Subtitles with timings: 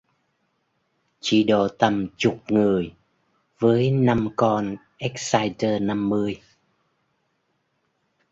[1.19, 2.95] Chỉ độ tầm chục người
[3.59, 6.41] với năm con Exciter năm mươi